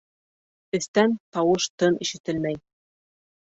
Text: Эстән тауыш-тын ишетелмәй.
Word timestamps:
Эстән 0.77 1.13
тауыш-тын 1.39 2.01
ишетелмәй. 2.09 2.61